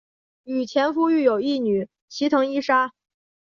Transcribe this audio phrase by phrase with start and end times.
[0.45, 2.91] 与前夫育有一女齐藤依纱。